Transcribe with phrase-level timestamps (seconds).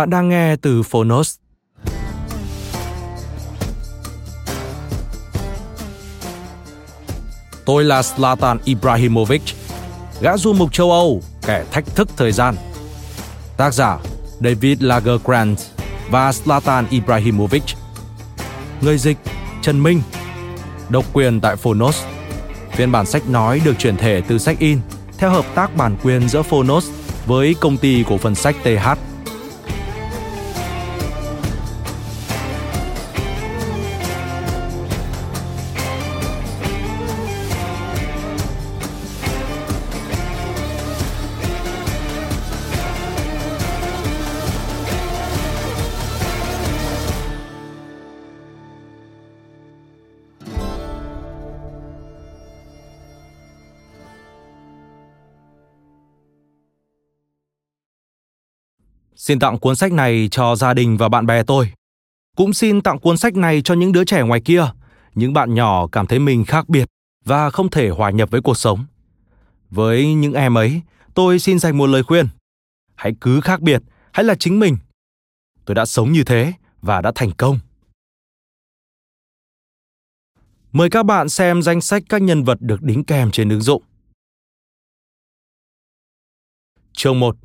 [0.00, 1.34] Bạn đang nghe từ Phonos.
[7.64, 9.42] Tôi là Zlatan Ibrahimovic,
[10.20, 12.54] gã du mục châu Âu, kẻ thách thức thời gian.
[13.56, 13.98] Tác giả
[14.40, 15.58] David Lagergrant
[16.10, 17.62] và Zlatan Ibrahimovic.
[18.80, 19.18] Người dịch
[19.62, 20.02] Trần Minh.
[20.88, 22.02] Độc quyền tại Phonos.
[22.70, 24.80] Phiên bản sách nói được chuyển thể từ sách in
[25.18, 26.90] theo hợp tác bản quyền giữa Phonos
[27.26, 29.09] với công ty cổ phần sách TH.
[59.30, 61.72] Xin tặng cuốn sách này cho gia đình và bạn bè tôi.
[62.36, 64.64] Cũng xin tặng cuốn sách này cho những đứa trẻ ngoài kia,
[65.14, 66.88] những bạn nhỏ cảm thấy mình khác biệt
[67.24, 68.84] và không thể hòa nhập với cuộc sống.
[69.70, 70.82] Với những em ấy,
[71.14, 72.28] tôi xin dành một lời khuyên.
[72.94, 73.82] Hãy cứ khác biệt,
[74.12, 74.76] hãy là chính mình.
[75.64, 76.52] Tôi đã sống như thế
[76.82, 77.58] và đã thành công.
[80.72, 83.82] Mời các bạn xem danh sách các nhân vật được đính kèm trên ứng dụng.
[86.92, 87.36] Chương 1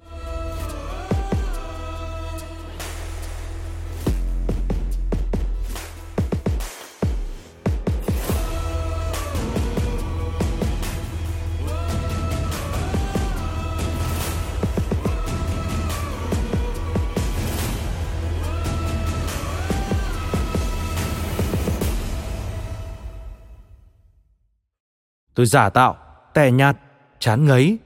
[25.35, 25.97] Tôi giả tạo,
[26.33, 26.77] tẻ nhạt,
[27.19, 27.77] chán ngấy.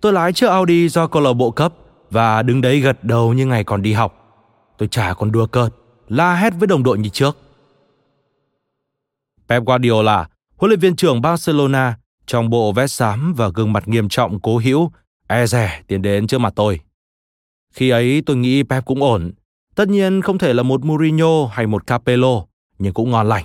[0.00, 1.74] Tôi lái chiếc Audi do câu lạc bộ cấp
[2.10, 4.14] và đứng đấy gật đầu như ngày còn đi học.
[4.78, 5.74] Tôi chả còn đùa cợt,
[6.08, 7.36] la hét với đồng đội như trước.
[9.48, 14.08] Pep Guardiola, huấn luyện viên trưởng Barcelona, trong bộ vest xám và gương mặt nghiêm
[14.08, 14.90] trọng cố hữu,
[15.28, 16.80] e rẻ tiến đến trước mặt tôi.
[17.72, 19.32] Khi ấy tôi nghĩ Pep cũng ổn.
[19.74, 22.44] Tất nhiên không thể là một Mourinho hay một Capello,
[22.78, 23.44] nhưng cũng ngon lành.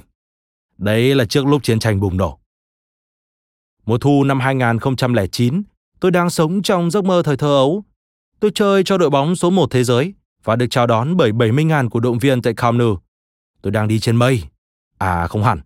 [0.77, 2.42] Đấy là trước lúc chiến tranh bùng nổ.
[3.85, 5.63] Mùa thu năm 2009,
[5.99, 7.83] tôi đang sống trong giấc mơ thời thơ ấu.
[8.39, 10.13] Tôi chơi cho đội bóng số 1 thế giới
[10.43, 12.97] và được chào đón bởi 70.000 cổ động viên tại Camp Nou.
[13.61, 14.43] Tôi đang đi trên mây.
[14.97, 15.61] À không hẳn,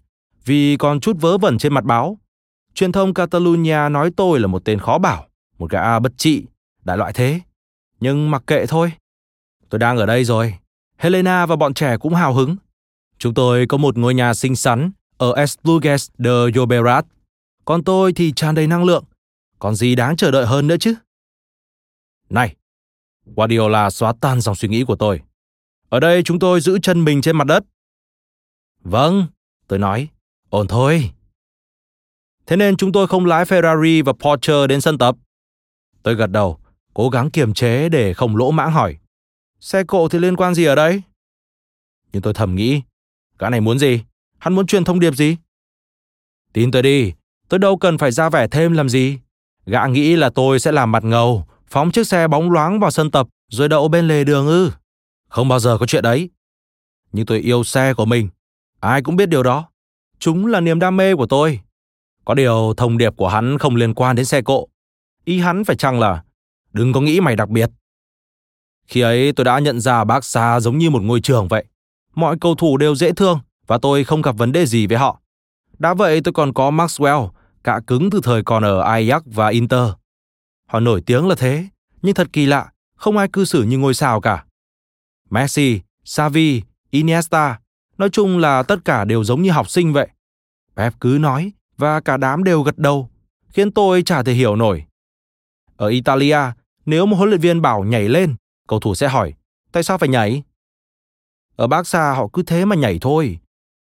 [0.45, 2.17] vì còn chút vớ vẩn trên mặt báo.
[2.73, 5.27] Truyền thông Catalonia nói tôi là một tên khó bảo,
[5.57, 6.45] một gã bất trị,
[6.83, 7.39] đại loại thế.
[8.00, 8.91] Nhưng mặc kệ thôi.
[9.69, 10.53] Tôi đang ở đây rồi.
[10.97, 12.56] Helena và bọn trẻ cũng hào hứng.
[13.17, 17.06] Chúng tôi có một ngôi nhà xinh xắn ở Esplugues de Llobregat
[17.67, 19.03] còn tôi thì tràn đầy năng lượng.
[19.59, 20.95] Còn gì đáng chờ đợi hơn nữa chứ?
[22.30, 22.56] Này,
[23.25, 25.21] Guardiola xóa tan dòng suy nghĩ của tôi.
[25.89, 27.63] Ở đây chúng tôi giữ chân mình trên mặt đất.
[28.80, 29.27] Vâng,
[29.68, 30.09] tôi nói,
[30.50, 31.12] ổn thôi.
[32.45, 35.15] Thế nên chúng tôi không lái Ferrari và Porsche đến sân tập.
[36.03, 36.59] Tôi gật đầu,
[36.94, 38.97] cố gắng kiềm chế để không lỗ mãng hỏi.
[39.59, 41.01] Xe cộ thì liên quan gì ở đây?
[42.13, 42.81] Nhưng tôi thầm nghĩ,
[43.39, 44.03] gã này muốn gì?
[44.38, 45.38] Hắn muốn truyền thông điệp gì?
[46.53, 47.13] Tin tôi đi,
[47.49, 49.19] Tôi đâu cần phải ra vẻ thêm làm gì.
[49.65, 53.11] Gã nghĩ là tôi sẽ làm mặt ngầu, phóng chiếc xe bóng loáng vào sân
[53.11, 54.71] tập rồi đậu bên lề đường ư.
[55.29, 56.29] Không bao giờ có chuyện đấy.
[57.11, 58.29] Nhưng tôi yêu xe của mình.
[58.79, 59.69] Ai cũng biết điều đó.
[60.19, 61.59] Chúng là niềm đam mê của tôi.
[62.25, 64.67] Có điều thông điệp của hắn không liên quan đến xe cộ.
[65.25, 66.23] Ý hắn phải chăng là
[66.73, 67.69] đừng có nghĩ mày đặc biệt.
[68.88, 71.65] Khi ấy tôi đã nhận ra bác xa giống như một ngôi trường vậy.
[72.15, 75.19] Mọi cầu thủ đều dễ thương và tôi không gặp vấn đề gì với họ.
[75.79, 77.29] Đã vậy tôi còn có Maxwell,
[77.67, 79.89] cạ cứng từ thời còn ở Ajax và Inter.
[80.69, 81.67] Họ nổi tiếng là thế,
[82.01, 84.45] nhưng thật kỳ lạ, không ai cư xử như ngôi sao cả.
[85.29, 87.59] Messi, Xavi, Iniesta,
[87.97, 90.07] nói chung là tất cả đều giống như học sinh vậy.
[90.75, 93.09] Pep cứ nói và cả đám đều gật đầu,
[93.49, 94.85] khiến tôi chả thể hiểu nổi.
[95.77, 96.39] Ở Italia,
[96.85, 98.35] nếu một huấn luyện viên bảo nhảy lên,
[98.67, 99.33] cầu thủ sẽ hỏi,
[99.71, 100.43] tại sao phải nhảy?
[101.55, 103.39] Ở Barca họ cứ thế mà nhảy thôi.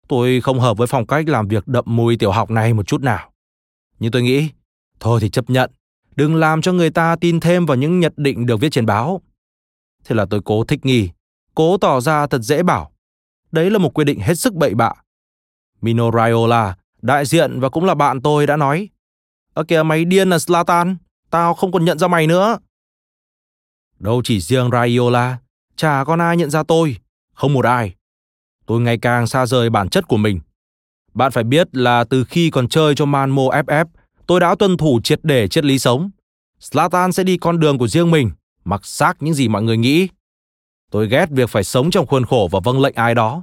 [0.08, 3.00] Tôi không hợp với phong cách làm việc đậm mùi tiểu học này một chút
[3.00, 3.33] nào.
[3.98, 4.50] Nhưng tôi nghĩ,
[5.00, 5.70] thôi thì chấp nhận,
[6.16, 9.20] đừng làm cho người ta tin thêm vào những nhận định được viết trên báo.
[10.04, 11.10] Thế là tôi cố thích nghi,
[11.54, 12.92] cố tỏ ra thật dễ bảo.
[13.52, 14.92] Đấy là một quyết định hết sức bậy bạ.
[15.80, 18.88] Mino Raiola, đại diện và cũng là bạn tôi đã nói,
[19.54, 20.96] Ơ kìa mày điên là Slatan,
[21.30, 22.58] tao không còn nhận ra mày nữa.
[23.98, 25.38] Đâu chỉ riêng Raiola,
[25.76, 26.96] chả con ai nhận ra tôi,
[27.34, 27.94] không một ai.
[28.66, 30.40] Tôi ngày càng xa rời bản chất của mình.
[31.14, 33.84] Bạn phải biết là từ khi còn chơi cho Malmo FF,
[34.26, 36.10] tôi đã tuân thủ triệt để triết lý sống.
[36.60, 38.30] Slatan sẽ đi con đường của riêng mình,
[38.64, 40.08] mặc xác những gì mọi người nghĩ.
[40.90, 43.42] Tôi ghét việc phải sống trong khuôn khổ và vâng lệnh ai đó.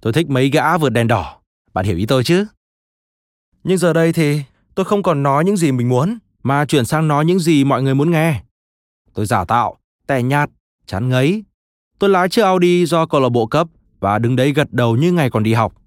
[0.00, 1.38] Tôi thích mấy gã vượt đèn đỏ.
[1.74, 2.46] Bạn hiểu ý tôi chứ?
[3.64, 4.40] Nhưng giờ đây thì
[4.74, 7.82] tôi không còn nói những gì mình muốn, mà chuyển sang nói những gì mọi
[7.82, 8.42] người muốn nghe.
[9.14, 10.50] Tôi giả tạo, tẻ nhạt,
[10.86, 11.44] chán ngấy.
[11.98, 13.68] Tôi lái chiếc Audi do câu lạc bộ cấp
[14.00, 15.81] và đứng đấy gật đầu như ngày còn đi học.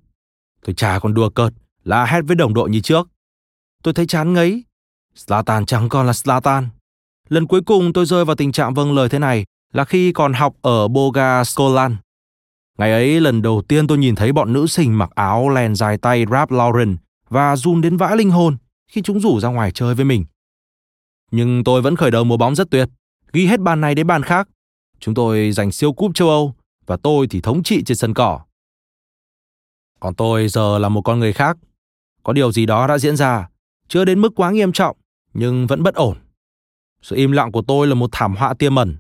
[0.66, 1.54] Tôi chả còn đùa cợt,
[1.84, 3.08] là hét với đồng đội như trước.
[3.84, 4.64] Tôi thấy chán ngấy.
[5.16, 6.70] Slatan chẳng còn là Slatan.
[7.30, 10.34] Lần cuối cùng tôi rơi vào tình trạng vâng lời thế này là khi còn
[10.34, 11.96] học ở Boga Skolan.
[12.78, 15.98] Ngày ấy lần đầu tiên tôi nhìn thấy bọn nữ sinh mặc áo len dài
[15.98, 16.98] tay rap Lauren
[17.30, 18.58] và run đến vãi linh hồn
[18.92, 20.26] khi chúng rủ ra ngoài chơi với mình.
[21.32, 22.90] Nhưng tôi vẫn khởi đầu mùa bóng rất tuyệt,
[23.34, 24.48] ghi hết bàn này đến bàn khác.
[25.00, 26.54] Chúng tôi giành siêu cúp châu Âu
[26.86, 28.40] và tôi thì thống trị trên sân cỏ.
[30.06, 31.58] Còn tôi giờ là một con người khác.
[32.24, 33.50] Có điều gì đó đã diễn ra,
[33.88, 34.98] chưa đến mức quá nghiêm trọng,
[35.34, 36.18] nhưng vẫn bất ổn.
[37.02, 38.98] Sự im lặng của tôi là một thảm họa tiềm ẩn.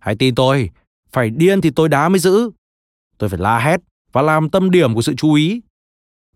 [0.00, 0.70] Hãy tin tôi,
[1.10, 2.50] phải điên thì tôi đá mới giữ.
[3.18, 3.80] Tôi phải la hét
[4.12, 5.60] và làm tâm điểm của sự chú ý.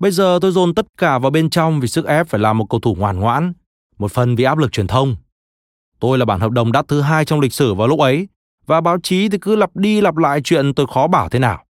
[0.00, 2.66] Bây giờ tôi dồn tất cả vào bên trong vì sức ép phải làm một
[2.70, 3.52] cầu thủ ngoan ngoãn,
[3.98, 5.16] một phần vì áp lực truyền thông.
[6.00, 8.28] Tôi là bản hợp đồng đắt thứ hai trong lịch sử vào lúc ấy,
[8.66, 11.65] và báo chí thì cứ lặp đi lặp lại chuyện tôi khó bảo thế nào.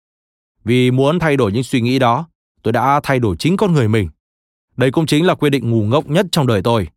[0.67, 2.29] Vì muốn thay đổi những suy nghĩ đó,
[2.63, 4.09] tôi đã thay đổi chính con người mình.
[4.77, 6.89] Đây cũng chính là quyết định ngu ngốc nhất trong đời tôi.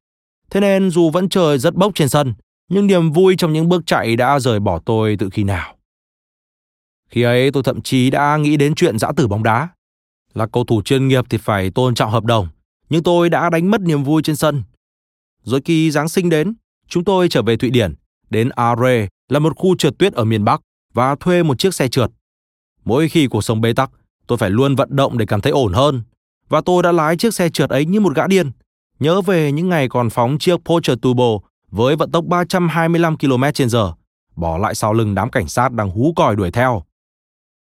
[0.50, 2.34] Thế nên dù vẫn chơi rất bốc trên sân,
[2.70, 5.76] nhưng niềm vui trong những bước chạy đã rời bỏ tôi từ khi nào.
[7.10, 9.68] Khi ấy tôi thậm chí đã nghĩ đến chuyện giã tử bóng đá.
[10.34, 12.48] Là cầu thủ chuyên nghiệp thì phải tôn trọng hợp đồng,
[12.90, 14.64] nhưng tôi đã đánh mất niềm vui trên sân.
[15.44, 16.56] Rồi khi Giáng sinh đến,
[16.88, 17.96] chúng tôi trở về Thụy Điển,
[18.30, 20.62] đến Are là một khu trượt tuyết ở miền Bắc
[20.94, 22.12] và thuê một chiếc xe trượt.
[22.90, 23.92] Mỗi khi cuộc sống bế tắc,
[24.28, 26.02] tôi phải luôn vận động để cảm thấy ổn hơn.
[26.50, 28.52] Và tôi đã lái chiếc xe trượt ấy như một gã điên,
[29.00, 31.38] nhớ về những ngày còn phóng chiếc Porsche Turbo
[31.72, 33.94] với vận tốc 325 km/h,
[34.36, 36.84] bỏ lại sau lưng đám cảnh sát đang hú còi đuổi theo.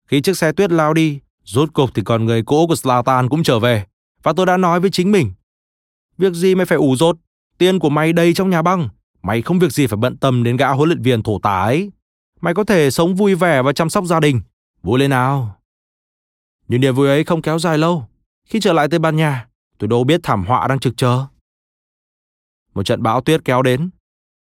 [0.08, 3.42] Khi chiếc xe tuyết lao đi, rốt cục thì còn người cũ của Slatan cũng
[3.42, 3.84] trở về,
[4.22, 5.32] và tôi đã nói với chính mình.
[6.18, 7.16] Việc gì mày phải ủ rột,
[7.58, 8.88] tiền của mày đầy trong nhà băng,
[9.22, 11.90] mày không việc gì phải bận tâm đến gã huấn luyện viên thổ tá ấy.
[12.40, 14.40] Mày có thể sống vui vẻ và chăm sóc gia đình,
[14.84, 15.56] vui lên nào.
[16.68, 18.06] Nhưng niềm vui ấy không kéo dài lâu.
[18.48, 19.46] Khi trở lại Tây Ban Nha,
[19.78, 21.24] tôi đâu biết thảm họa đang trực chờ.
[22.74, 23.90] Một trận bão tuyết kéo đến,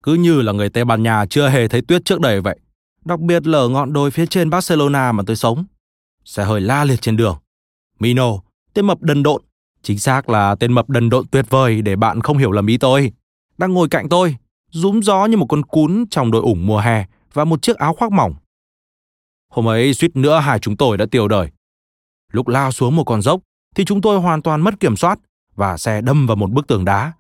[0.02, 2.58] cứ như là người Tây Ban Nha chưa hề thấy tuyết trước đây vậy.
[3.04, 5.64] Đặc biệt là ở ngọn đồi phía trên Barcelona mà tôi sống.
[6.24, 7.38] Xe hơi la liệt trên đường.
[7.98, 8.30] Mino,
[8.74, 9.42] tên mập đần độn,
[9.82, 12.78] chính xác là tên mập đần độn tuyệt vời để bạn không hiểu lầm ý
[12.78, 13.12] tôi.
[13.58, 14.36] Đang ngồi cạnh tôi,
[14.70, 17.94] rúm gió như một con cún trong đội ủng mùa hè và một chiếc áo
[17.94, 18.34] khoác mỏng.
[19.50, 21.50] Hôm ấy suýt nữa hai chúng tôi đã tiêu đời.
[22.32, 23.40] Lúc lao xuống một con dốc
[23.74, 25.18] thì chúng tôi hoàn toàn mất kiểm soát
[25.54, 27.12] và xe đâm vào một bức tường đá.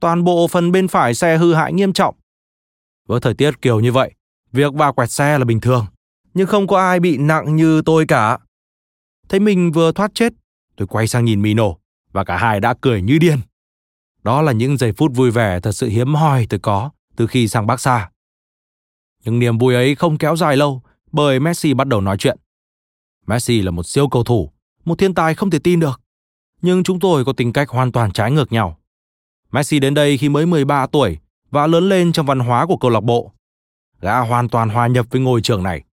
[0.00, 2.14] Toàn bộ phần bên phải xe hư hại nghiêm trọng.
[3.08, 4.14] Với thời tiết kiểu như vậy,
[4.52, 5.86] việc va quẹt xe là bình thường,
[6.34, 8.38] nhưng không có ai bị nặng như tôi cả.
[9.28, 10.32] Thấy mình vừa thoát chết,
[10.76, 11.66] tôi quay sang nhìn Mino
[12.12, 13.38] và cả hai đã cười như điên.
[14.22, 17.48] Đó là những giây phút vui vẻ thật sự hiếm hoi tôi có từ khi
[17.48, 18.10] sang Bắc Sa.
[19.24, 22.38] Nhưng niềm vui ấy không kéo dài lâu bởi Messi bắt đầu nói chuyện.
[23.26, 24.50] Messi là một siêu cầu thủ,
[24.84, 26.00] một thiên tài không thể tin được.
[26.62, 28.78] Nhưng chúng tôi có tính cách hoàn toàn trái ngược nhau.
[29.52, 31.18] Messi đến đây khi mới 13 tuổi
[31.50, 33.32] và lớn lên trong văn hóa của câu lạc bộ.
[34.00, 35.84] Gã hoàn toàn hòa nhập với ngôi trường này.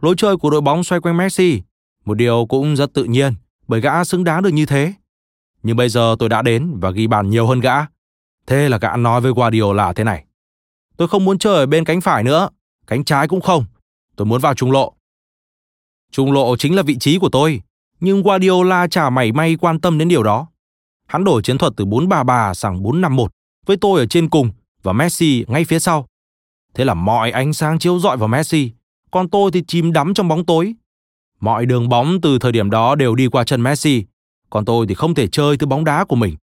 [0.00, 1.62] Lối chơi của đội bóng xoay quanh Messi,
[2.04, 3.34] một điều cũng rất tự nhiên
[3.68, 4.92] bởi gã xứng đáng được như thế.
[5.62, 7.74] Nhưng bây giờ tôi đã đến và ghi bàn nhiều hơn gã.
[8.46, 10.24] Thế là gã nói với Guardiola thế này.
[10.96, 12.48] Tôi không muốn chơi ở bên cánh phải nữa,
[12.86, 13.64] cánh trái cũng không.
[14.16, 14.92] Tôi muốn vào trung lộ.
[16.12, 17.60] Trung lộ chính là vị trí của tôi,
[18.00, 20.46] nhưng Guardiola chả mảy may quan tâm đến điều đó.
[21.06, 23.26] Hắn đổi chiến thuật từ 4-3-3 sang 4-5-1
[23.66, 24.50] với tôi ở trên cùng
[24.82, 26.06] và Messi ngay phía sau.
[26.74, 28.70] Thế là mọi ánh sáng chiếu rọi vào Messi,
[29.10, 30.74] còn tôi thì chìm đắm trong bóng tối.
[31.40, 34.04] Mọi đường bóng từ thời điểm đó đều đi qua chân Messi,
[34.50, 36.36] còn tôi thì không thể chơi thứ bóng đá của mình.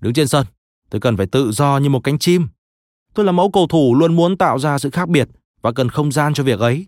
[0.00, 0.46] Đứng trên sân,
[0.90, 2.48] tôi cần phải tự do như một cánh chim.
[3.14, 5.28] Tôi là mẫu cầu thủ luôn muốn tạo ra sự khác biệt
[5.62, 6.86] và cần không gian cho việc ấy.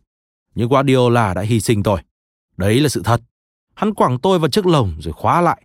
[0.55, 2.01] Nhưng Guardiola đã hy sinh tôi.
[2.57, 3.21] Đấy là sự thật.
[3.75, 5.63] Hắn quẳng tôi vào chiếc lồng rồi khóa lại.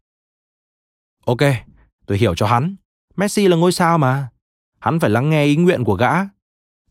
[1.25, 1.41] Ok,
[2.05, 2.75] tôi hiểu cho hắn.
[3.15, 4.29] Messi là ngôi sao mà.
[4.79, 6.11] Hắn phải lắng nghe ý nguyện của gã.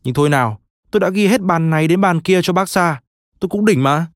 [0.03, 0.59] Nhưng thôi nào,
[0.91, 3.01] tôi đã ghi hết bàn này đến bàn kia cho Barca.
[3.39, 4.07] Tôi cũng đỉnh mà.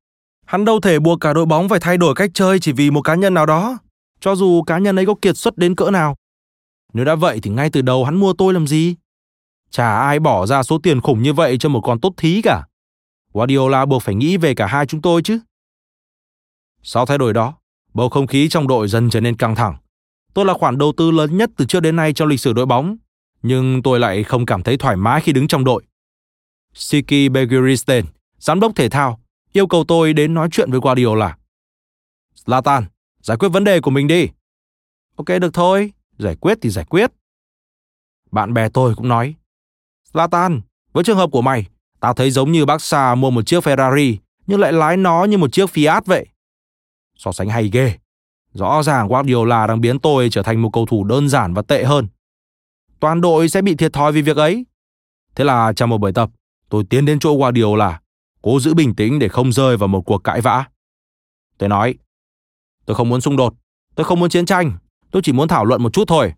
[0.46, 3.02] Hắn đâu thể buộc cả đội bóng phải thay đổi cách chơi chỉ vì một
[3.02, 3.78] cá nhân nào đó.
[4.20, 6.16] Cho dù cá nhân ấy có kiệt xuất đến cỡ nào.
[6.92, 8.94] Nếu đã vậy thì ngay từ đầu hắn mua tôi làm gì?
[9.70, 12.66] Chả ai bỏ ra số tiền khủng như vậy cho một con tốt thí cả.
[13.34, 15.38] Guardiola buộc phải nghĩ về cả hai chúng tôi chứ.
[16.82, 17.54] Sau thay đổi đó,
[17.94, 19.76] bầu không khí trong đội dần trở nên căng thẳng.
[20.34, 22.66] Tôi là khoản đầu tư lớn nhất từ trước đến nay trong lịch sử đội
[22.66, 22.96] bóng,
[23.42, 25.84] nhưng tôi lại không cảm thấy thoải mái khi đứng trong đội.
[26.74, 28.04] Siki Begiristen,
[28.38, 29.20] giám đốc thể thao,
[29.52, 31.36] yêu cầu tôi đến nói chuyện với Guardiola.
[32.44, 32.82] Zlatan,
[33.20, 34.28] giải quyết vấn đề của mình đi.
[35.16, 37.10] Ok được thôi, giải quyết thì giải quyết.
[38.30, 39.34] Bạn bè tôi cũng nói,
[40.12, 40.60] Zlatan,
[40.92, 41.66] với trường hợp của mày,
[42.04, 45.38] tao thấy giống như bác Sa mua một chiếc Ferrari nhưng lại lái nó như
[45.38, 46.26] một chiếc Fiat vậy.
[47.16, 47.94] So sánh hay ghê.
[48.52, 51.84] Rõ ràng Guardiola đang biến tôi trở thành một cầu thủ đơn giản và tệ
[51.84, 52.08] hơn.
[53.00, 54.66] Toàn đội sẽ bị thiệt thòi vì việc ấy.
[55.34, 56.30] Thế là trong một buổi tập,
[56.68, 58.00] tôi tiến đến chỗ Guardiola,
[58.42, 60.64] cố giữ bình tĩnh để không rơi vào một cuộc cãi vã.
[61.58, 61.94] Tôi nói,
[62.86, 63.54] tôi không muốn xung đột,
[63.94, 64.72] tôi không muốn chiến tranh,
[65.10, 66.32] tôi chỉ muốn thảo luận một chút thôi.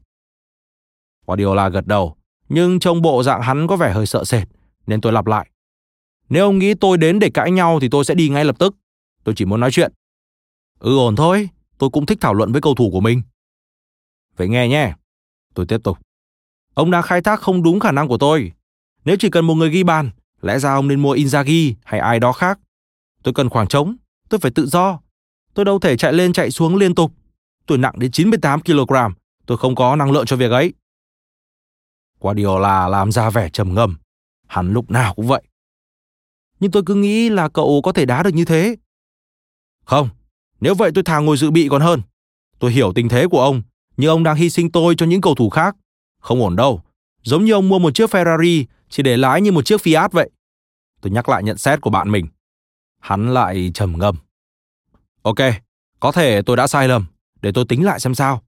[1.27, 2.17] Guardiola gật đầu,
[2.49, 4.49] nhưng trông bộ dạng hắn có vẻ hơi sợ sệt,
[4.87, 5.51] nên tôi lặp lại.
[6.29, 8.77] Nếu ông nghĩ tôi đến để cãi nhau thì tôi sẽ đi ngay lập tức.
[9.25, 9.93] Tôi chỉ muốn nói chuyện.
[10.79, 13.23] Ừ ổn thôi, tôi cũng thích thảo luận với cầu thủ của mình.
[14.37, 14.93] Vậy nghe nhé.
[15.55, 15.99] Tôi tiếp tục.
[16.75, 18.53] Ông đang khai thác không đúng khả năng của tôi.
[19.05, 20.11] Nếu chỉ cần một người ghi bàn,
[20.43, 22.59] lẽ ra ông nên mua Inzaghi hay ai đó khác.
[23.23, 23.97] Tôi cần khoảng trống,
[24.29, 25.01] tôi phải tự do.
[25.55, 27.13] Tôi đâu thể chạy lên chạy xuống liên tục.
[27.67, 28.95] Tôi nặng đến 98 kg,
[29.47, 30.73] tôi không có năng lượng cho việc ấy.
[32.21, 33.97] Guardiola làm ra vẻ trầm ngâm.
[34.47, 35.43] Hắn lúc nào cũng vậy.
[36.61, 38.77] Nhưng tôi cứ nghĩ là cậu có thể đá được như thế.
[39.85, 40.09] Không,
[40.61, 42.03] nếu vậy tôi thà ngồi dự bị còn hơn.
[42.59, 43.63] Tôi hiểu tình thế của ông,
[43.97, 45.77] nhưng ông đang hy sinh tôi cho những cầu thủ khác.
[46.21, 46.83] Không ổn đâu.
[47.23, 50.31] Giống như ông mua một chiếc Ferrari chỉ để lái như một chiếc Fiat vậy.
[51.01, 52.27] Tôi nhắc lại nhận xét của bạn mình.
[53.01, 54.17] Hắn lại trầm ngâm.
[55.23, 55.39] Ok,
[56.01, 57.07] có thể tôi đã sai lầm,
[57.43, 58.43] để tôi tính lại xem sao.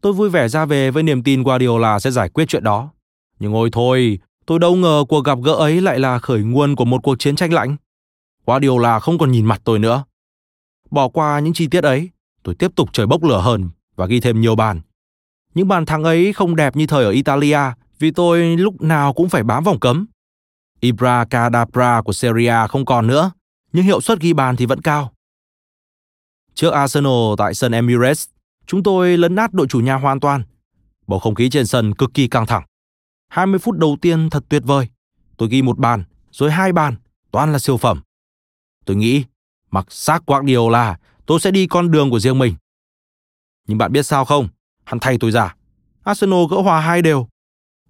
[0.00, 2.90] Tôi vui vẻ ra về với niềm tin Guardiola sẽ giải quyết chuyện đó.
[3.38, 6.84] Nhưng ôi thôi, tôi đâu ngờ cuộc gặp gỡ ấy lại là khởi nguồn của
[6.84, 7.76] một cuộc chiến tranh lạnh.
[8.46, 10.04] Guardiola không còn nhìn mặt tôi nữa.
[10.90, 12.10] Bỏ qua những chi tiết ấy,
[12.42, 14.80] tôi tiếp tục trời bốc lửa hơn và ghi thêm nhiều bàn.
[15.54, 17.58] Những bàn thắng ấy không đẹp như thời ở Italia
[17.98, 20.06] vì tôi lúc nào cũng phải bám vòng cấm.
[20.80, 23.30] Ibra Cadabra của Serie A không còn nữa,
[23.72, 25.12] nhưng hiệu suất ghi bàn thì vẫn cao.
[26.54, 28.28] Trước Arsenal tại sân Emirates,
[28.66, 30.42] chúng tôi lấn nát đội chủ nhà hoàn toàn.
[31.06, 32.62] Bầu không khí trên sân cực kỳ căng thẳng.
[33.30, 34.88] 20 phút đầu tiên thật tuyệt vời.
[35.36, 36.96] Tôi ghi một bàn, rồi hai bàn,
[37.30, 38.00] toàn là siêu phẩm.
[38.84, 39.24] Tôi nghĩ
[39.70, 42.54] Mặc xác Guardiola, tôi sẽ đi con đường của riêng mình.
[43.68, 44.48] Nhưng bạn biết sao không?
[44.84, 45.54] Hắn thay tôi ra.
[46.04, 47.28] Arsenal gỡ hòa hai đều.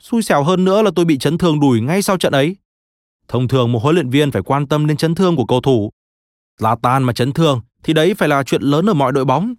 [0.01, 2.57] Xui xẻo hơn nữa là tôi bị chấn thương đùi ngay sau trận ấy.
[3.29, 5.91] Thông thường một huấn luyện viên phải quan tâm đến chấn thương của cầu thủ.
[6.59, 9.55] là tan mà chấn thương thì đấy phải là chuyện lớn ở mọi đội bóng.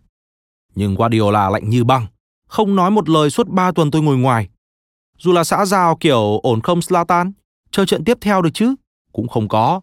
[0.76, 2.08] Nhưng Guardiola lạnh như băng,
[2.48, 4.50] không nói một lời suốt 3 tuần tôi ngồi ngoài.
[5.24, 7.32] Dù là xã giao kiểu ổn không Slatan,
[7.72, 8.76] chơi trận tiếp theo được chứ,
[9.12, 9.82] cũng không có.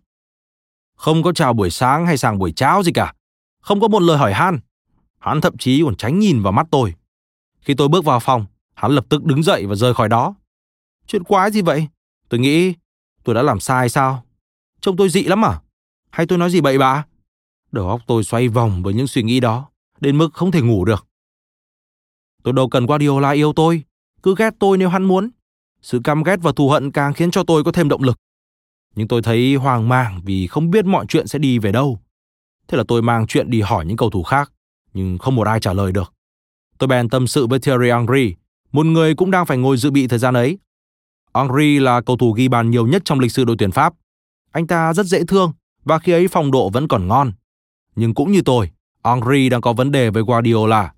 [0.95, 3.15] Không có chào buổi sáng hay sang buổi cháo gì cả.
[3.61, 4.59] Không có một lời hỏi han.
[5.19, 6.95] Hắn thậm chí còn tránh nhìn vào mắt tôi.
[7.61, 10.35] Khi tôi bước vào phòng, hắn lập tức đứng dậy và rời khỏi đó.
[11.07, 11.89] Chuyện quái gì vậy?
[12.29, 12.75] Tôi nghĩ
[13.25, 14.25] tôi đã làm sai sao?
[14.81, 15.61] Trông tôi dị lắm à?
[16.11, 17.05] Hay tôi nói gì bậy bạ?
[17.73, 20.85] Đầu óc tôi xoay vòng với những suy nghĩ đó, đến mức không thể ngủ
[20.85, 21.07] được.
[22.43, 23.83] Tôi đâu cần Guardiola yêu tôi,
[24.23, 25.31] cứ ghét tôi nếu hắn muốn.
[25.83, 28.19] Sự căm ghét và thù hận càng khiến cho tôi có thêm động lực
[28.99, 31.99] nhưng tôi thấy hoang mang vì không biết mọi chuyện sẽ đi về đâu.
[32.69, 34.53] Thế là tôi mang chuyện đi hỏi những cầu thủ khác,
[34.95, 36.13] nhưng không một ai trả lời được.
[36.79, 38.35] Tôi bèn tâm sự với Thierry Henry,
[38.73, 40.59] một người cũng đang phải ngồi dự bị thời gian ấy.
[41.35, 43.95] Henry là cầu thủ ghi bàn nhiều nhất trong lịch sử đội tuyển Pháp.
[44.53, 45.53] Anh ta rất dễ thương
[45.85, 47.33] và khi ấy phong độ vẫn còn ngon.
[47.97, 48.71] Nhưng cũng như tôi,
[49.05, 50.93] Henry đang có vấn đề với Guardiola.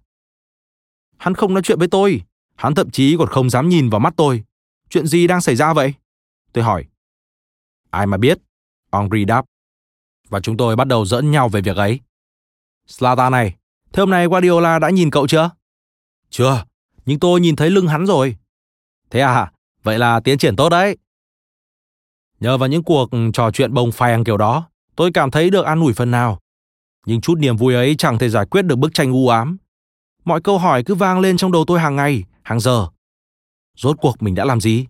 [1.16, 2.22] Hắn không nói chuyện với tôi,
[2.60, 4.44] hắn thậm chí còn không dám nhìn vào mắt tôi.
[4.90, 5.94] Chuyện gì đang xảy ra vậy?
[6.52, 6.84] Tôi hỏi.
[7.90, 8.38] Ai mà biết,
[8.92, 9.44] Henri đáp.
[10.28, 12.00] Và chúng tôi bắt đầu dẫn nhau về việc ấy.
[12.86, 13.56] Slata này,
[13.92, 15.50] thế hôm nay Guardiola đã nhìn cậu chưa?
[16.30, 16.64] Chưa,
[17.06, 18.36] nhưng tôi nhìn thấy lưng hắn rồi.
[19.10, 19.52] Thế à,
[19.82, 20.96] vậy là tiến triển tốt đấy.
[22.40, 25.80] Nhờ vào những cuộc trò chuyện bồng phèng kiểu đó, tôi cảm thấy được an
[25.80, 26.38] ủi phần nào.
[27.06, 29.56] Nhưng chút niềm vui ấy chẳng thể giải quyết được bức tranh u ám.
[30.24, 32.88] Mọi câu hỏi cứ vang lên trong đầu tôi hàng ngày, hàng giờ.
[33.76, 34.86] Rốt cuộc mình đã làm gì?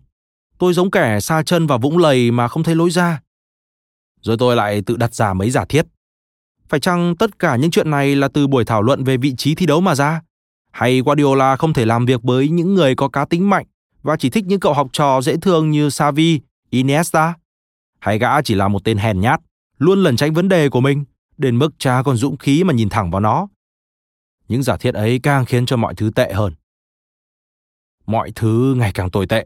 [0.57, 3.21] Tôi giống kẻ xa chân vào vũng lầy mà không thấy lối ra.
[4.21, 5.85] Rồi tôi lại tự đặt ra mấy giả thiết.
[6.69, 9.55] Phải chăng tất cả những chuyện này là từ buổi thảo luận về vị trí
[9.55, 10.21] thi đấu mà ra?
[10.71, 13.65] Hay Guardiola không thể làm việc với những người có cá tính mạnh
[14.03, 16.39] và chỉ thích những cậu học trò dễ thương như Xavi,
[16.69, 17.33] Iniesta?
[17.99, 19.41] Hay gã chỉ là một tên hèn nhát,
[19.77, 21.03] luôn lẩn tránh vấn đề của mình,
[21.37, 23.47] đến mức cha còn dũng khí mà nhìn thẳng vào nó?
[24.47, 26.53] Những giả thiết ấy càng khiến cho mọi thứ tệ hơn.
[28.05, 29.45] Mọi thứ ngày càng tồi tệ.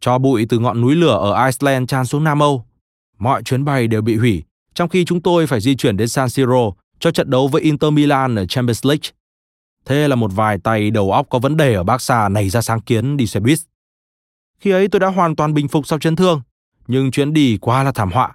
[0.00, 2.64] Cho bụi từ ngọn núi lửa ở Iceland tràn xuống Nam Âu.
[3.18, 4.44] Mọi chuyến bay đều bị hủy,
[4.74, 7.92] trong khi chúng tôi phải di chuyển đến San Siro cho trận đấu với Inter
[7.92, 9.10] Milan ở Champions League.
[9.84, 12.80] Thế là một vài tay đầu óc có vấn đề ở Barca nảy ra sáng
[12.80, 13.58] kiến đi xe buýt.
[14.58, 16.42] Khi ấy tôi đã hoàn toàn bình phục sau chấn thương,
[16.86, 18.32] nhưng chuyến đi quá là thảm họa.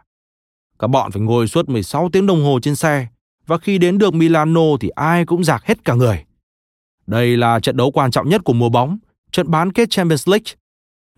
[0.80, 3.08] Các bọn phải ngồi suốt 16 tiếng đồng hồ trên xe,
[3.48, 6.26] và khi đến được Milano thì ai cũng giạc hết cả người.
[7.08, 8.98] Đây là trận đấu quan trọng nhất của mùa bóng,
[9.38, 10.54] trận bán kết Champions League.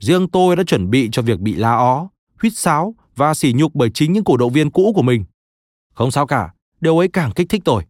[0.02, 2.08] Riêng tôi đã chuẩn bị cho việc bị la ó,
[2.42, 5.26] huýt sáo và sỉ nhục bởi chính những cổ động viên cũ của mình.
[5.94, 7.84] Không sao cả, điều ấy càng kích thích tôi.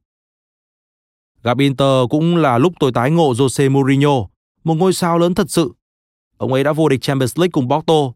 [1.44, 4.28] Gặp Inter cũng là lúc tôi tái ngộ Jose Mourinho,
[4.64, 5.74] một ngôi sao lớn thật sự.
[6.38, 8.14] Ông ấy đã vô địch Champions League cùng Porto.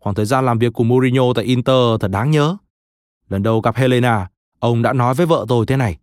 [0.00, 2.56] Khoảng thời gian làm việc của Mourinho tại Inter thật đáng nhớ.
[3.28, 4.28] Lần đầu gặp Helena,
[4.58, 5.98] ông đã nói với vợ tôi thế này.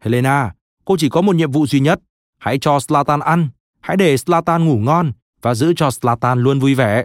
[0.00, 0.54] Helena,
[0.84, 2.00] cô chỉ có một nhiệm vụ duy nhất.
[2.38, 3.48] Hãy cho Slatan ăn,
[3.86, 5.12] hãy để Slatan ngủ ngon
[5.42, 7.04] và giữ cho Slatan luôn vui vẻ.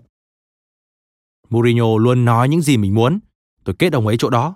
[1.50, 3.20] Mourinho luôn nói những gì mình muốn.
[3.64, 4.56] Tôi kết ông ấy chỗ đó.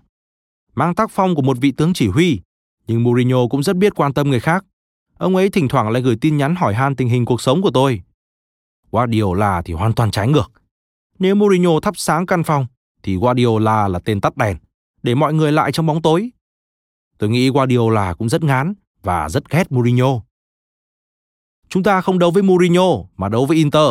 [0.76, 2.42] Mang tác phong của một vị tướng chỉ huy,
[2.88, 4.66] nhưng Mourinho cũng rất biết quan tâm người khác.
[5.18, 7.72] Ông ấy thỉnh thoảng lại gửi tin nhắn hỏi han tình hình cuộc sống của
[7.72, 8.02] tôi.
[8.92, 10.52] Guardiola thì hoàn toàn trái ngược.
[11.20, 12.66] Nếu Mourinho thắp sáng căn phòng,
[13.04, 14.58] thì Guardiola là tên tắt đèn,
[15.04, 16.30] để mọi người lại trong bóng tối.
[17.18, 20.22] Tôi nghĩ Guardiola cũng rất ngán và rất ghét Mourinho.
[21.69, 23.89] Chúng ta không đấu với Mourinho mà đấu với Inter.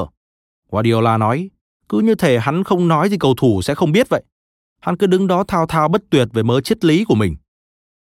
[0.70, 1.50] Guardiola nói,
[1.88, 4.22] cứ như thể hắn không nói thì cầu thủ sẽ không biết vậy.
[4.80, 7.36] Hắn cứ đứng đó thao thao bất tuyệt về mớ triết lý của mình.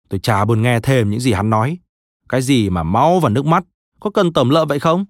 [0.08, 1.78] Tôi chả buồn nghe thêm những gì hắn nói.
[2.28, 3.64] Cái gì mà máu và nước mắt,
[4.00, 5.04] có cần tẩm lợn vậy không?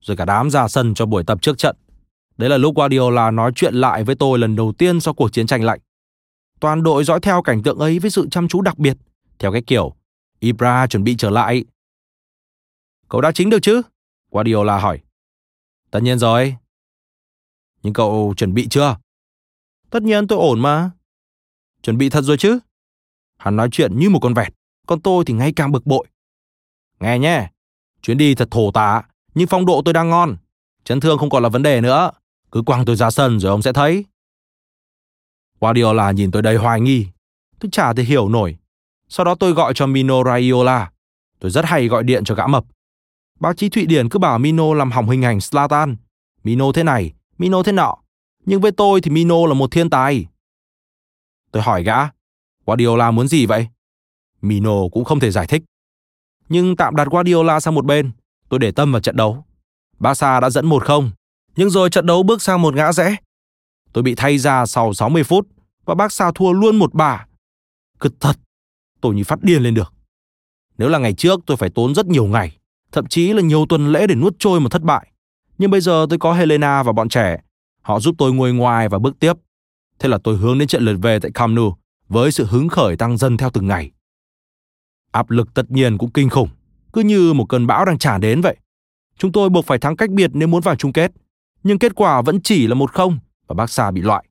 [0.00, 1.76] Rồi cả đám ra sân cho buổi tập trước trận.
[2.36, 5.46] Đấy là lúc Guardiola nói chuyện lại với tôi lần đầu tiên sau cuộc chiến
[5.46, 5.80] tranh lạnh.
[6.60, 8.96] Toàn đội dõi theo cảnh tượng ấy với sự chăm chú đặc biệt,
[9.38, 9.94] theo cái kiểu
[10.40, 11.64] Ibra chuẩn bị trở lại.
[13.12, 13.82] Cậu đã chính được chứ?
[14.30, 15.00] Guardiola hỏi.
[15.90, 16.56] Tất nhiên rồi.
[17.82, 18.96] Nhưng cậu chuẩn bị chưa?
[19.90, 20.90] Tất nhiên tôi ổn mà.
[21.82, 22.58] Chuẩn bị thật rồi chứ?
[23.38, 24.54] Hắn nói chuyện như một con vẹt,
[24.86, 26.06] còn tôi thì ngày càng bực bội.
[27.00, 27.50] Nghe nhé,
[28.02, 29.02] chuyến đi thật thổ tả,
[29.34, 30.36] nhưng phong độ tôi đang ngon.
[30.84, 32.10] Chấn thương không còn là vấn đề nữa.
[32.52, 34.04] Cứ quăng tôi ra sân rồi ông sẽ thấy.
[35.60, 37.06] Guardiola nhìn tôi đầy hoài nghi.
[37.58, 38.56] Tôi chả thể hiểu nổi.
[39.08, 40.92] Sau đó tôi gọi cho Mino Raiola.
[41.38, 42.64] Tôi rất hay gọi điện cho gã mập.
[43.42, 45.96] Báo chí Thụy Điển cứ bảo Mino làm hỏng hình ảnh Slatan.
[46.44, 47.96] Mino thế này, Mino thế nọ.
[48.44, 50.26] Nhưng với tôi thì Mino là một thiên tài.
[51.50, 51.96] Tôi hỏi gã,
[52.66, 53.68] Guardiola muốn gì vậy?
[54.42, 55.62] Mino cũng không thể giải thích.
[56.48, 58.10] Nhưng tạm đặt Guardiola sang một bên,
[58.48, 59.44] tôi để tâm vào trận đấu.
[59.98, 61.10] Barca đã dẫn 1-0,
[61.56, 63.16] nhưng rồi trận đấu bước sang một ngã rẽ.
[63.92, 65.48] Tôi bị thay ra sau 60 phút
[65.84, 67.26] và Barca thua luôn một bà.
[68.00, 68.38] Cực thật,
[69.00, 69.92] tôi như phát điên lên được.
[70.78, 72.58] Nếu là ngày trước tôi phải tốn rất nhiều ngày,
[72.92, 75.12] thậm chí là nhiều tuần lễ để nuốt trôi một thất bại.
[75.58, 77.36] Nhưng bây giờ tôi có Helena và bọn trẻ,
[77.82, 79.32] họ giúp tôi ngồi ngoài và bước tiếp.
[79.98, 81.76] Thế là tôi hướng đến trận lượt về tại Camp Nou
[82.08, 83.90] với sự hứng khởi tăng dần theo từng ngày.
[85.12, 86.48] Áp lực tất nhiên cũng kinh khủng,
[86.92, 88.56] cứ như một cơn bão đang tràn đến vậy.
[89.18, 91.12] Chúng tôi buộc phải thắng cách biệt nếu muốn vào chung kết,
[91.62, 94.24] nhưng kết quả vẫn chỉ là một không và Barca bị loại.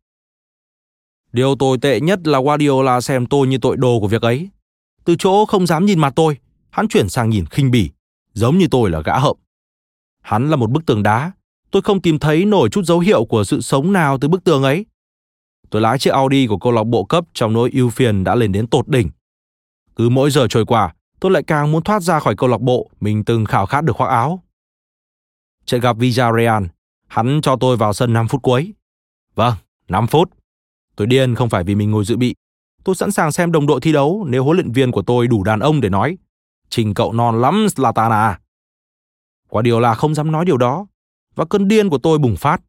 [1.32, 4.50] Điều tồi tệ nhất là Guardiola xem tôi như tội đồ của việc ấy.
[5.06, 6.38] Từ chỗ không dám nhìn mặt tôi,
[6.70, 7.90] hắn chuyển sang nhìn khinh bỉ,
[8.34, 9.36] giống như tôi là gã hậm.
[10.22, 11.32] Hắn là một bức tường đá,
[11.72, 14.64] tôi không tìm thấy nổi chút dấu hiệu của sự sống nào từ bức tường
[14.64, 14.86] ấy.
[15.70, 18.52] Tôi lái chiếc Audi của câu lạc bộ cấp trong nỗi ưu phiền đã lên
[18.52, 19.10] đến tột đỉnh.
[19.96, 22.90] Cứ mỗi giờ trôi qua, tôi lại càng muốn thoát ra khỏi câu lạc bộ
[23.00, 24.44] mình từng khảo khát được khoác áo.
[25.66, 26.64] Trận gặp Villarreal,
[27.08, 28.74] hắn cho tôi vào sân 5 phút cuối.
[29.36, 29.54] Vâng,
[29.88, 30.30] 5 phút.
[30.96, 32.36] Tôi điên không phải vì mình ngồi dự bị.
[32.84, 35.44] Tôi sẵn sàng xem đồng đội thi đấu nếu huấn luyện viên của tôi đủ
[35.44, 36.18] đàn ông để nói.
[36.72, 38.40] Trình cậu non lắm, Zlatan à.
[39.50, 40.88] Guardiola không dám nói điều đó.
[41.36, 42.62] Và cơn điên của tôi bùng phát.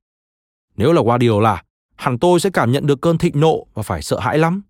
[0.77, 1.63] Nếu là Guardiola,
[1.97, 4.63] hẳn tôi sẽ cảm nhận được cơn thịnh nộ và phải sợ hãi lắm.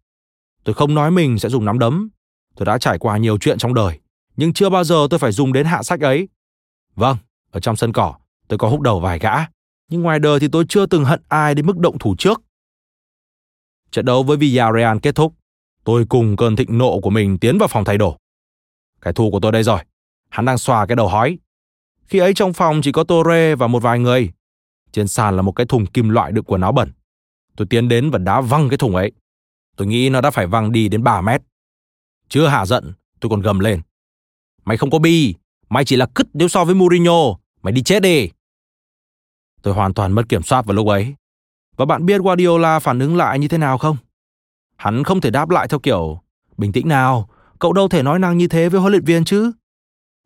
[0.64, 2.08] Tôi không nói mình sẽ dùng nắm đấm.
[2.56, 4.00] Tôi đã trải qua nhiều chuyện trong đời,
[4.36, 6.28] nhưng chưa bao giờ tôi phải dùng đến hạ sách ấy.
[6.94, 7.16] Vâng,
[7.50, 8.14] ở trong sân cỏ,
[8.48, 9.34] tôi có húc đầu vài gã,
[9.88, 12.42] nhưng ngoài đời thì tôi chưa từng hận ai đến mức động thủ trước.
[13.90, 15.34] Trận đấu với Villarreal kết thúc,
[15.84, 18.16] tôi cùng cơn thịnh nộ của mình tiến vào phòng thay đồ.
[19.02, 19.80] Cái thù của tôi đây rồi,
[20.28, 21.38] hắn đang xòa cái đầu hói.
[22.06, 24.32] Khi ấy trong phòng chỉ có Torre và một vài người.
[24.92, 26.92] Trên sàn là một cái thùng kim loại đựng quần áo bẩn.
[27.56, 29.12] Tôi tiến đến và đá văng cái thùng ấy.
[29.76, 31.42] Tôi nghĩ nó đã phải văng đi đến 3 mét.
[32.28, 33.80] Chưa hạ giận, tôi còn gầm lên.
[34.64, 35.34] Mày không có bi,
[35.68, 38.30] mày chỉ là cứt nếu so với Mourinho, mày đi chết đi.
[39.62, 41.14] Tôi hoàn toàn mất kiểm soát vào lúc ấy.
[41.76, 43.96] Và bạn biết Guardiola phản ứng lại như thế nào không?
[44.76, 46.20] Hắn không thể đáp lại theo kiểu
[46.56, 47.28] bình tĩnh nào,
[47.62, 49.52] cậu đâu thể nói năng như thế với huấn luyện viên chứ.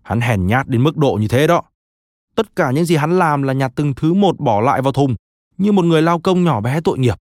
[0.03, 1.63] Hắn hèn nhát đến mức độ như thế đó.
[2.35, 5.15] Tất cả những gì hắn làm là nhặt từng thứ một bỏ lại vào thùng,
[5.59, 7.15] như một người lao công nhỏ bé tội nghiệp.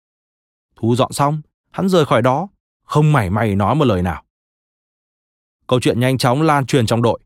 [0.75, 2.47] Thu dọn xong, hắn rời khỏi đó,
[2.86, 4.23] không mảy may nói một lời nào.
[5.67, 7.19] Câu chuyện nhanh chóng lan truyền trong đội.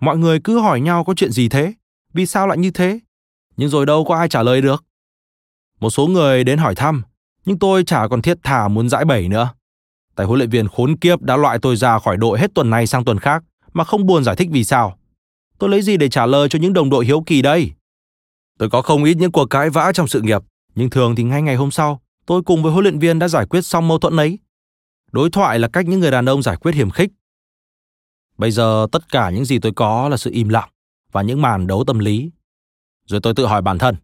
[0.00, 1.74] Mọi người cứ hỏi nhau có chuyện gì thế?
[2.12, 2.98] Vì sao lại như thế?
[3.56, 4.84] Nhưng rồi đâu có ai trả lời được.
[5.80, 7.02] Một số người đến hỏi thăm,
[7.44, 9.54] nhưng tôi chả còn thiết thà muốn giải bẩy nữa.
[10.14, 12.86] Tại huấn luyện viên khốn kiếp đã loại tôi ra khỏi đội hết tuần này
[12.86, 14.98] sang tuần khác mà không buồn giải thích vì sao.
[15.58, 17.72] Tôi lấy gì để trả lời cho những đồng đội hiếu kỳ đây?
[18.58, 20.42] Tôi có không ít những cuộc cãi vã trong sự nghiệp,
[20.74, 23.46] nhưng thường thì ngay ngày hôm sau, tôi cùng với huấn luyện viên đã giải
[23.46, 24.38] quyết xong mâu thuẫn ấy.
[25.12, 27.10] Đối thoại là cách những người đàn ông giải quyết hiểm khích.
[28.38, 30.68] Bây giờ tất cả những gì tôi có là sự im lặng
[31.12, 32.30] và những màn đấu tâm lý.
[33.06, 33.96] Rồi tôi tự hỏi bản thân.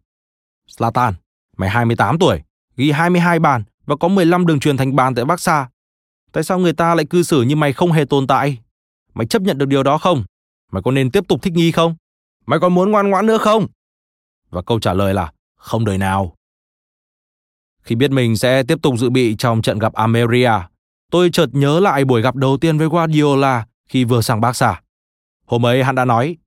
[0.67, 1.13] Slatan,
[1.57, 2.41] mày 28 tuổi,
[2.75, 5.69] ghi 22 bàn và có 15 đường truyền thành bàn tại Barca.
[6.31, 8.57] Tại sao người ta lại cư xử như mày không hề tồn tại?
[9.13, 10.23] Mày chấp nhận được điều đó không?
[10.71, 11.95] Mày có nên tiếp tục thích nghi không?
[12.45, 13.67] Mày còn muốn ngoan ngoãn nữa không?
[14.49, 16.35] Và câu trả lời là không đời nào.
[17.81, 20.51] Khi biết mình sẽ tiếp tục dự bị trong trận gặp Ameria,
[21.11, 24.81] tôi chợt nhớ lại buổi gặp đầu tiên với Guardiola khi vừa sang Barca.
[25.45, 26.37] Hôm ấy hắn đã nói,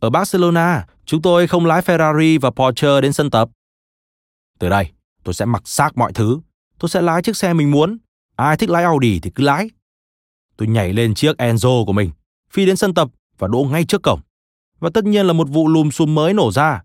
[0.00, 3.48] ở Barcelona, chúng tôi không lái Ferrari và Porsche đến sân tập.
[4.58, 4.92] Từ đây,
[5.24, 6.40] tôi sẽ mặc xác mọi thứ.
[6.78, 7.98] Tôi sẽ lái chiếc xe mình muốn.
[8.36, 9.70] Ai thích lái Audi thì cứ lái.
[10.56, 12.10] Tôi nhảy lên chiếc Enzo của mình,
[12.50, 14.20] phi đến sân tập và đỗ ngay trước cổng.
[14.78, 16.82] Và tất nhiên là một vụ lùm xùm mới nổ ra.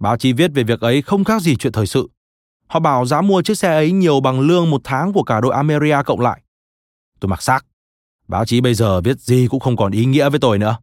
[0.00, 2.08] Báo chí viết về việc ấy không khác gì chuyện thời sự.
[2.66, 5.54] Họ bảo giá mua chiếc xe ấy nhiều bằng lương một tháng của cả đội
[5.54, 6.42] Ameria cộng lại.
[7.20, 7.66] Tôi mặc xác.
[8.28, 10.76] Báo chí bây giờ viết gì cũng không còn ý nghĩa với tôi nữa.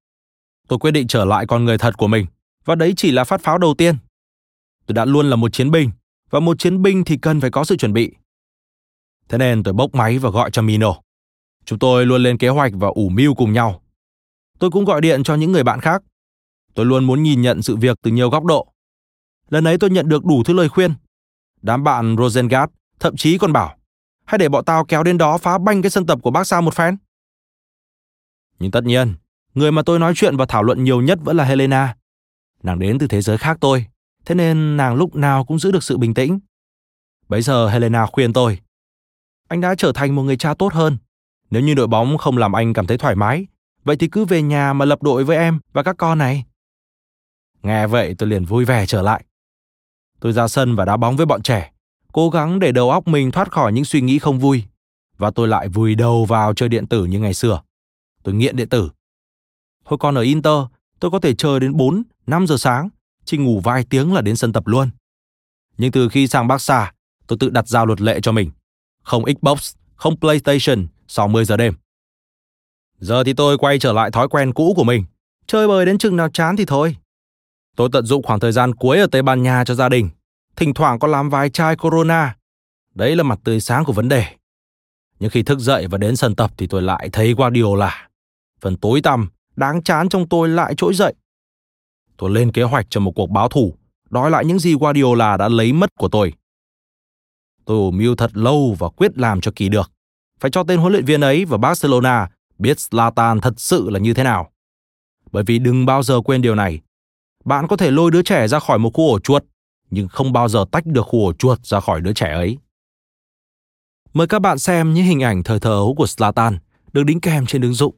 [0.68, 2.26] Tôi quyết định trở lại con người thật của mình.
[2.66, 3.98] Và đấy chỉ là phát pháo đầu tiên.
[4.86, 5.92] Tôi đã luôn là một chiến binh.
[6.30, 8.12] Và một chiến binh thì cần phải có sự chuẩn bị.
[9.30, 10.96] Thế nên tôi bốc máy và gọi cho Mino.
[11.66, 13.82] Chúng tôi luôn lên kế hoạch và ủ mưu cùng nhau.
[14.60, 16.04] Tôi cũng gọi điện cho những người bạn khác.
[16.74, 18.74] Tôi luôn muốn nhìn nhận sự việc từ nhiều góc độ.
[19.50, 20.94] Lần ấy tôi nhận được đủ thứ lời khuyên.
[21.62, 23.76] Đám bạn Rosengard thậm chí còn bảo
[24.26, 26.62] hãy để bọn tao kéo đến đó phá banh cái sân tập của bác Sao
[26.62, 26.98] một phen.
[28.60, 29.14] Nhưng tất nhiên,
[29.54, 31.96] người mà tôi nói chuyện và thảo luận nhiều nhất vẫn là Helena.
[32.64, 33.86] Nàng đến từ thế giới khác tôi,
[34.26, 36.40] thế nên nàng lúc nào cũng giữ được sự bình tĩnh.
[37.30, 38.60] Bấy giờ Helena khuyên tôi,
[39.54, 40.98] anh đã trở thành một người cha tốt hơn.
[41.50, 43.48] Nếu như đội bóng không làm anh cảm thấy thoải mái,
[43.84, 46.46] vậy thì cứ về nhà mà lập đội với em và các con này.
[47.64, 49.24] Nghe vậy tôi liền vui vẻ trở lại.
[50.20, 51.72] Tôi ra sân và đá bóng với bọn trẻ,
[52.14, 54.64] cố gắng để đầu óc mình thoát khỏi những suy nghĩ không vui.
[55.18, 57.62] Và tôi lại vùi đầu vào chơi điện tử như ngày xưa.
[58.24, 58.90] Tôi nghiện điện tử.
[59.84, 60.60] Hồi còn ở Inter,
[61.00, 62.90] tôi có thể chơi đến 4, 5 giờ sáng,
[63.26, 64.90] chỉ ngủ vài tiếng là đến sân tập luôn.
[65.78, 66.94] Nhưng từ khi sang Barca,
[67.28, 68.52] tôi tự đặt ra luật lệ cho mình.
[69.04, 71.74] Không Xbox, không PlayStation sau 10 giờ đêm.
[73.00, 75.06] Giờ thì tôi quay trở lại thói quen cũ của mình.
[75.48, 76.96] Chơi bời đến chừng nào chán thì thôi.
[77.76, 80.10] Tôi tận dụng khoảng thời gian cuối ở Tây Ban Nha cho gia đình.
[80.56, 82.36] Thỉnh thoảng có làm vài chai Corona.
[82.96, 84.26] Đấy là mặt tươi sáng của vấn đề.
[85.20, 88.08] Nhưng khi thức dậy và đến sân tập thì tôi lại thấy qua điều là
[88.62, 91.14] Phần tối tăm, đáng chán trong tôi lại trỗi dậy.
[92.18, 93.74] Tôi lên kế hoạch cho một cuộc báo thù,
[94.10, 96.34] đòi lại những gì Guardiola đã lấy mất của tôi.
[97.66, 99.92] Tôi ủ mưu thật lâu và quyết làm cho kỳ được.
[100.40, 104.14] Phải cho tên huấn luyện viên ấy và Barcelona biết Zlatan thật sự là như
[104.14, 104.50] thế nào.
[105.32, 106.80] Bởi vì đừng bao giờ quên điều này.
[107.46, 109.44] Bạn có thể lôi đứa trẻ ra khỏi một khu ổ chuột,
[109.90, 112.58] nhưng không bao giờ tách được khu ổ chuột ra khỏi đứa trẻ ấy.
[114.14, 116.58] Mời các bạn xem những hình ảnh thời thơ ấu của Zlatan
[116.94, 117.96] được đính kèm trên ứng dụng.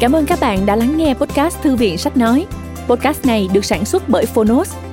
[0.00, 2.46] Cảm ơn các bạn đã lắng nghe podcast Thư viện Sách Nói.
[2.88, 4.76] Podcast này được sản xuất bởi Phonos,